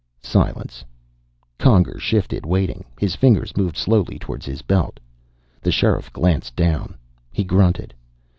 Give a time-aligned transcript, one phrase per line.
[0.23, 0.83] Silence.
[1.59, 2.85] Conger shifted, waiting.
[2.99, 4.99] His fingers moved slowly toward his belt.
[5.61, 6.95] The Sheriff glanced down.
[7.31, 7.93] He grunted.